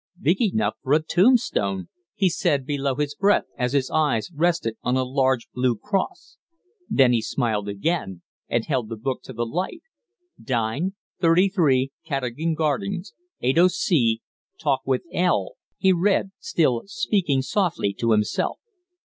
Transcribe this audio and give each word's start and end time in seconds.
"Big 0.19 0.41
enough 0.41 0.73
for 0.81 0.93
a 0.93 0.99
tombstone!" 0.99 1.87
he 2.15 2.27
said 2.27 2.65
below 2.65 2.95
his 2.95 3.13
breath 3.13 3.43
as 3.55 3.73
his 3.73 3.91
eyes 3.91 4.31
rested 4.33 4.75
on 4.81 4.97
a 4.97 5.03
large 5.03 5.47
blue 5.53 5.77
cross. 5.77 6.37
Then 6.89 7.13
he 7.13 7.21
smiled 7.21 7.69
again 7.69 8.23
and 8.49 8.65
held 8.65 8.89
the 8.89 8.95
book 8.97 9.21
to 9.25 9.33
the 9.33 9.45
light. 9.45 9.83
"Dine 10.43 10.95
33 11.19 11.91
Cadogan 12.03 12.55
Gardens, 12.55 13.13
8 13.41 13.59
o'c. 13.59 14.21
Talk 14.59 14.81
with 14.87 15.03
L," 15.13 15.53
he 15.77 15.93
read, 15.93 16.31
still 16.39 16.81
speaking 16.87 17.43
softly 17.43 17.93
to 17.99 18.09
himself. 18.09 18.59